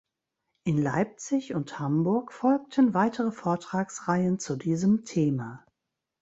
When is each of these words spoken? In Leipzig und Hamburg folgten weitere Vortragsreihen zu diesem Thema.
In 0.63 0.81
Leipzig 0.81 1.53
und 1.53 1.77
Hamburg 1.77 2.33
folgten 2.33 2.95
weitere 2.95 3.29
Vortragsreihen 3.31 4.39
zu 4.39 4.55
diesem 4.55 5.05
Thema. 5.05 5.63